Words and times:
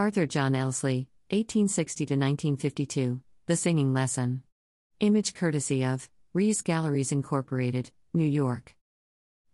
Arthur 0.00 0.24
John 0.24 0.54
Elsley, 0.54 1.08
1860 1.28 2.06
to 2.06 2.14
1952, 2.14 3.20
The 3.44 3.54
Singing 3.54 3.92
Lesson. 3.92 4.42
Image 5.00 5.34
courtesy 5.34 5.84
of 5.84 6.08
Rehs 6.34 6.64
Galleries 6.64 7.12
Incorporated, 7.12 7.90
New 8.14 8.24
York. 8.24 8.74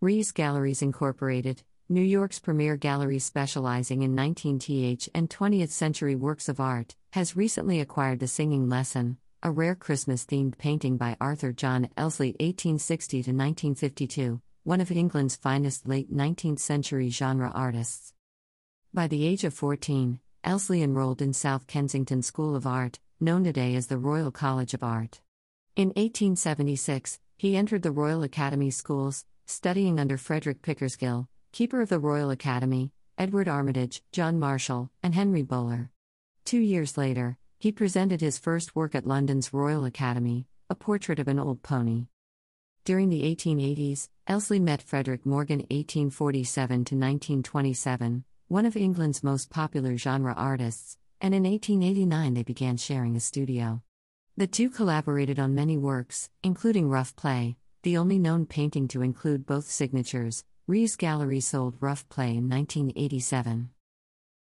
Rehs 0.01 0.33
Galleries 0.33 0.83
Incorporated, 0.83 1.65
New 1.89 2.01
York's 2.01 2.39
premier 2.39 2.77
gallery 2.77 3.19
specializing 3.19 4.03
in 4.03 4.15
19th 4.15 5.09
and 5.17 5.29
20th 5.29 5.71
century 5.71 6.15
works 6.15 6.49
of 6.49 6.61
art, 6.61 6.95
has 7.13 7.35
recently 7.35 7.81
acquired 7.81 8.21
The 8.21 8.29
Singing 8.29 8.69
Lesson, 8.69 9.17
a 9.43 9.51
rare 9.51 9.75
Christmas 9.75 10.25
themed 10.25 10.59
painting 10.59 10.97
by 10.97 11.17
Arthur 11.21 11.53
John 11.53 11.89
Elsley 11.97 12.37
1860 12.39 13.17
to 13.25 13.31
1952, 13.33 14.41
one 14.63 14.81
of 14.81 14.93
England's 14.93 15.35
finest 15.35 15.89
late 15.89 16.15
19th 16.15 16.61
century 16.61 17.09
genre 17.09 17.51
artists. 17.53 18.13
By 18.95 19.09
the 19.09 19.27
age 19.27 19.43
of 19.43 19.53
14, 19.53 20.21
Elsley 20.47 20.81
enrolled 20.81 21.21
in 21.21 21.33
South 21.33 21.67
Kensington 21.67 22.23
School 22.23 22.55
of 22.55 22.69
Art, 22.69 23.01
known 23.19 23.43
today 23.43 23.75
as 23.75 23.89
the 23.89 23.99
Royal 23.99 24.31
College 24.31 24.75
of 24.75 24.85
Art. 24.85 25.21
In 25.75 25.89
1876, 25.89 27.19
he 27.37 27.57
entered 27.57 27.83
the 27.83 27.91
Royal 27.91 28.23
Academy 28.23 28.71
Schools, 28.71 29.25
studying 29.45 29.99
under 29.99 30.17
Frederick 30.17 30.63
Pickersgill, 30.63 31.27
Keeper 31.51 31.81
of 31.81 31.89
the 31.89 31.99
Royal 31.99 32.31
Academy, 32.31 32.93
Edward 33.19 33.49
Armitage, 33.49 34.05
John 34.13 34.39
Marshall, 34.39 34.89
and 35.03 35.17
Henry 35.17 35.43
Bowler. 35.43 35.91
Two 36.45 36.61
years 36.61 36.97
later, 36.97 37.39
he 37.59 37.73
presented 37.73 38.21
his 38.21 38.39
first 38.39 38.77
work 38.77 38.95
at 38.95 39.05
London's 39.05 39.53
Royal 39.53 39.85
Academy, 39.85 40.47
a 40.71 40.77
portrait 40.77 41.19
of 41.19 41.27
an 41.27 41.41
old 41.41 41.65
pony. 41.65 42.07
During 42.85 43.09
the 43.09 43.23
1880s, 43.23 44.11
Elsley 44.29 44.61
met 44.61 44.81
Frederick 44.81 45.27
Morgan 45.27 45.59
1847 45.71 46.69
to 46.69 46.95
1927, 46.95 48.25
one 48.49 48.65
of 48.65 48.77
England's 48.77 49.25
most 49.25 49.51
popular 49.51 49.97
genre 49.97 50.33
artists, 50.33 50.97
and 51.21 51.35
in 51.35 51.43
1889 51.43 52.35
they 52.35 52.45
began 52.45 52.77
sharing 52.77 53.17
a 53.17 53.21
studio. 53.21 53.83
The 54.37 54.47
two 54.47 54.71
collaborated 54.71 55.41
on 55.41 55.55
many 55.55 55.77
works, 55.77 56.31
including 56.45 56.89
Rough 56.89 57.17
Play, 57.17 57.57
the 57.83 57.97
only 57.97 58.19
known 58.21 58.47
painting 58.47 58.87
to 58.89 59.03
include 59.03 59.47
both 59.47 59.69
signatures. 59.69 60.45
Rehs 60.69 60.97
Gallery 60.97 61.41
sold 61.41 61.77
Rough 61.81 62.09
Play 62.09 62.37
in 62.37 62.49
1987. 62.49 63.71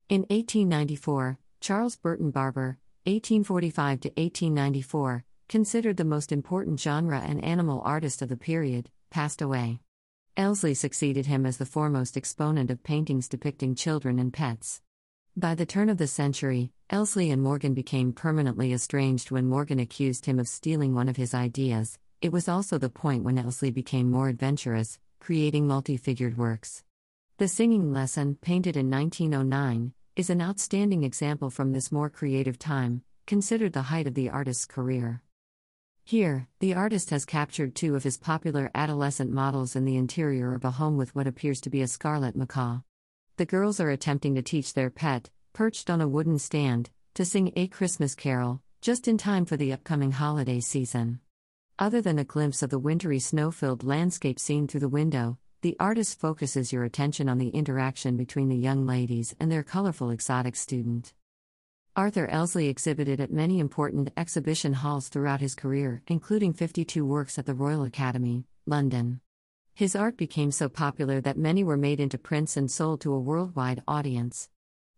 In 0.08 0.20
1894, 0.22 1.38
Charles 1.60 1.96
Burton 1.96 2.30
Barber, 2.32 2.78
1845 3.04 4.00
to 4.00 4.08
1894, 4.08 5.24
considered 5.48 5.96
the 5.96 6.04
most 6.04 6.32
important 6.32 6.80
genre 6.80 7.20
and 7.20 7.44
animal 7.44 7.80
artist 7.84 8.20
of 8.20 8.28
the 8.28 8.36
period, 8.36 8.90
passed 9.10 9.40
away. 9.40 9.80
Elsley 10.36 10.72
succeeded 10.72 11.26
him 11.26 11.44
as 11.44 11.58
the 11.58 11.66
foremost 11.66 12.16
exponent 12.16 12.70
of 12.70 12.82
paintings 12.82 13.28
depicting 13.28 13.74
children 13.74 14.18
and 14.18 14.32
pets. 14.32 14.80
By 15.36 15.54
the 15.54 15.66
turn 15.66 15.90
of 15.90 15.98
the 15.98 16.06
century, 16.06 16.72
Elsley 16.88 17.30
and 17.30 17.42
Morgan 17.42 17.74
became 17.74 18.14
permanently 18.14 18.72
estranged 18.72 19.30
when 19.30 19.46
Morgan 19.46 19.78
accused 19.78 20.24
him 20.24 20.38
of 20.38 20.48
stealing 20.48 20.94
one 20.94 21.10
of 21.10 21.18
his 21.18 21.34
ideas. 21.34 21.98
It 22.22 22.32
was 22.32 22.48
also 22.48 22.78
the 22.78 22.88
point 22.88 23.24
when 23.24 23.38
Elsley 23.38 23.70
became 23.70 24.10
more 24.10 24.30
adventurous, 24.30 24.98
creating 25.20 25.66
multi 25.66 25.98
figured 25.98 26.38
works. 26.38 26.82
The 27.36 27.46
Singing 27.46 27.92
Lesson, 27.92 28.38
painted 28.40 28.74
in 28.74 28.90
1909, 28.90 29.92
is 30.16 30.30
an 30.30 30.40
outstanding 30.40 31.04
example 31.04 31.50
from 31.50 31.72
this 31.72 31.92
more 31.92 32.08
creative 32.08 32.58
time, 32.58 33.02
considered 33.26 33.74
the 33.74 33.82
height 33.82 34.06
of 34.06 34.14
the 34.14 34.30
artist's 34.30 34.64
career. 34.64 35.22
Here, 36.04 36.48
the 36.58 36.74
artist 36.74 37.10
has 37.10 37.24
captured 37.24 37.74
two 37.74 37.94
of 37.94 38.02
his 38.02 38.18
popular 38.18 38.70
adolescent 38.74 39.30
models 39.30 39.76
in 39.76 39.84
the 39.84 39.96
interior 39.96 40.54
of 40.54 40.64
a 40.64 40.72
home 40.72 40.96
with 40.96 41.14
what 41.14 41.26
appears 41.26 41.60
to 41.62 41.70
be 41.70 41.80
a 41.80 41.88
scarlet 41.88 42.36
macaw. 42.36 42.80
The 43.36 43.46
girls 43.46 43.80
are 43.80 43.88
attempting 43.88 44.34
to 44.34 44.42
teach 44.42 44.74
their 44.74 44.90
pet, 44.90 45.30
perched 45.52 45.88
on 45.88 46.00
a 46.00 46.08
wooden 46.08 46.38
stand, 46.38 46.90
to 47.14 47.24
sing 47.24 47.52
A 47.56 47.66
Christmas 47.68 48.14
Carol, 48.14 48.60
just 48.80 49.08
in 49.08 49.16
time 49.16 49.44
for 49.46 49.56
the 49.56 49.72
upcoming 49.72 50.12
holiday 50.12 50.60
season. 50.60 51.20
Other 51.78 52.02
than 52.02 52.18
a 52.18 52.24
glimpse 52.24 52.62
of 52.62 52.70
the 52.70 52.78
wintry 52.78 53.18
snow 53.18 53.50
filled 53.50 53.84
landscape 53.84 54.38
seen 54.38 54.66
through 54.66 54.80
the 54.80 54.88
window, 54.88 55.38
the 55.62 55.76
artist 55.80 56.18
focuses 56.18 56.72
your 56.72 56.84
attention 56.84 57.28
on 57.28 57.38
the 57.38 57.48
interaction 57.50 58.16
between 58.16 58.48
the 58.48 58.56
young 58.56 58.84
ladies 58.84 59.34
and 59.40 59.50
their 59.50 59.62
colorful 59.62 60.10
exotic 60.10 60.56
student. 60.56 61.14
Arthur 61.94 62.26
Elsley 62.28 62.68
exhibited 62.68 63.20
at 63.20 63.30
many 63.30 63.60
important 63.60 64.10
exhibition 64.16 64.72
halls 64.72 65.08
throughout 65.08 65.42
his 65.42 65.54
career, 65.54 66.02
including 66.06 66.54
52 66.54 67.04
works 67.04 67.38
at 67.38 67.44
the 67.44 67.52
Royal 67.52 67.84
Academy, 67.84 68.46
London. 68.64 69.20
His 69.74 69.94
art 69.94 70.16
became 70.16 70.52
so 70.52 70.70
popular 70.70 71.20
that 71.20 71.36
many 71.36 71.62
were 71.62 71.76
made 71.76 72.00
into 72.00 72.16
prints 72.16 72.56
and 72.56 72.70
sold 72.70 73.02
to 73.02 73.12
a 73.12 73.20
worldwide 73.20 73.82
audience. 73.86 74.48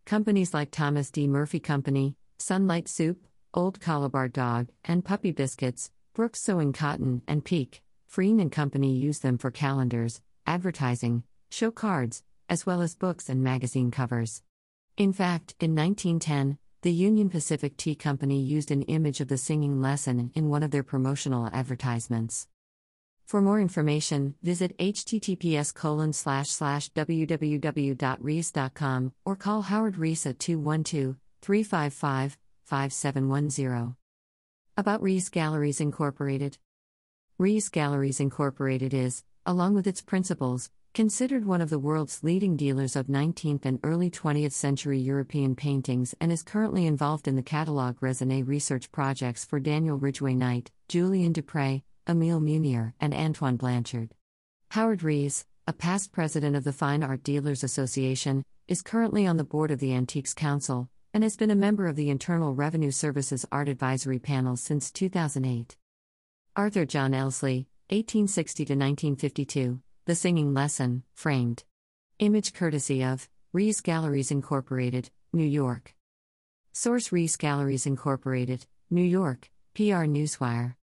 Companies 0.05 0.55
like 0.55 0.71
Thomas 0.71 1.11
D. 1.11 1.27
Murphy 1.27 1.59
Company, 1.59 2.15
Sunlight 2.39 2.87
Soap, 2.87 3.19
Old 3.53 3.81
Calabar 3.81 4.29
Dog, 4.29 4.69
and 4.85 5.05
Puppy 5.05 5.33
Biscuits, 5.33 5.91
Brooks 6.15 6.41
Sewing 6.41 6.73
Cotton, 6.73 7.23
and 7.27 7.45
Peek, 7.45 7.83
Frean 8.07 8.39
and 8.39 8.53
Company 8.53 8.95
used 8.95 9.25
them 9.25 9.37
for 9.37 9.51
calendars, 9.51 10.21
advertising, 10.47 11.25
show 11.51 11.73
cards, 11.73 12.23
as 12.49 12.67
well 12.67 12.81
as 12.81 12.95
books 12.95 13.29
and 13.29 13.43
magazine 13.43 13.91
covers. 13.91 14.45
In 14.97 15.13
fact, 15.13 15.57
in 15.59 15.75
1910, 15.75 16.57
the 16.85 16.93
Union 16.93 17.31
Pacific 17.31 17.79
Tea 17.79 17.95
Company 17.95 18.39
used 18.39 18.71
an 18.71 18.83
image 18.83 19.23
of 19.23 19.29
the 19.29 19.39
singing 19.39 19.81
lesson 19.81 20.31
in 20.35 20.51
one 20.51 20.63
of 20.63 20.71
their 20.71 20.83
promotional 20.83 21.49
advertisements. 21.51 22.47
For 23.25 23.41
more 23.41 23.59
information, 23.59 24.35
visit 24.43 24.77
https 24.77 25.73
www.rehs.com 26.95 29.13
or 29.25 29.35
call 29.35 29.63
Howard 29.63 29.95
Rehs 29.95 30.27
at 30.27 30.39
212 30.39 31.17
355 31.41 32.37
5710. 32.65 33.97
About 34.77 35.01
Rehs 35.01 35.31
Galleries 35.31 35.81
Incorporated 35.81 36.59
Rehs 37.41 37.73
Galleries 37.73 38.21
Incorporated 38.21 38.93
is, 38.93 39.25
along 39.47 39.73
with 39.73 39.87
its 39.87 40.03
principals, 40.03 40.69
Considered 40.95 41.45
one 41.45 41.61
of 41.61 41.71
the 41.71 41.79
world's 41.81 42.23
leading 42.23 42.57
dealers 42.57 42.95
of 42.95 43.09
19th 43.09 43.65
and 43.65 43.81
early 43.83 44.09
20th 44.09 44.53
century 44.53 45.01
European 45.01 45.57
paintings 45.57 46.15
and 46.21 46.31
is 46.31 46.45
currently 46.45 46.87
involved 46.87 47.27
in 47.27 47.35
the 47.35 47.43
catalogue 47.43 47.99
raisonné 47.99 48.47
research 48.47 48.93
projects 48.93 49.45
for 49.45 49.59
Daniel 49.59 49.99
Ridgway 49.99 50.35
Knight, 50.35 50.71
Julien 50.87 51.33
Dupre, 51.33 51.83
Emile 52.09 52.41
Munier, 52.41 52.93
and 53.01 53.13
Antoine 53.13 53.57
Blanchard. 53.57 54.15
Howard 54.71 55.01
Rehs, 55.01 55.45
a 55.67 55.73
past 55.73 56.13
president 56.13 56.55
of 56.55 56.63
the 56.63 56.73
Fine 56.73 57.03
Art 57.03 57.25
Dealers 57.25 57.65
Association, 57.65 58.45
is 58.69 58.81
currently 58.81 59.27
on 59.27 59.37
the 59.37 59.43
board 59.43 59.73
of 59.73 59.81
the 59.81 59.93
Antiques 59.93 60.33
Council 60.33 60.89
and 61.13 61.25
has 61.25 61.37
been 61.37 61.51
a 61.51 61.57
member 61.57 61.89
of 61.89 61.97
the 61.97 62.09
Internal 62.09 62.55
Revenue 62.55 62.93
Service's 62.93 63.45
Art 63.51 63.69
Advisory 63.69 64.21
Panel 64.21 64.57
since 64.57 64.93
2008. 64.93 65.77
Arthur 66.55 66.87
John 66.87 67.15
Elsley, 67.15 67.67
1860 67.91 68.65
to 68.65 68.73
1952. 68.75 69.81
The 70.07 70.15
Singing 70.15 70.53
Lesson, 70.53 71.03
framed. 71.15 71.65
Image 72.19 72.53
courtesy 72.53 73.03
of 73.03 73.31
Rehs 73.55 73.83
Galleries 73.83 74.31
Incorporated, 74.31 75.09
New 75.33 75.47
York. 75.47 75.95
Source 76.73 77.09
Rehs 77.09 77.39
Galleries 77.39 77.87
Incorporated, 77.87 78.67
New 78.91 79.03
York, 79.03 79.51
PR 79.73 80.05
Newswire. 80.05 80.73